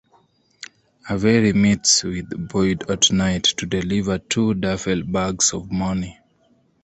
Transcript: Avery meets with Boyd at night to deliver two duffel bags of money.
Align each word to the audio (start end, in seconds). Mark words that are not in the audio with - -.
Avery 1.11 1.53
meets 1.53 2.03
with 2.03 2.49
Boyd 2.49 2.89
at 2.89 3.11
night 3.11 3.43
to 3.43 3.67
deliver 3.67 4.17
two 4.17 4.55
duffel 4.55 5.03
bags 5.03 5.53
of 5.53 5.71
money. 5.71 6.17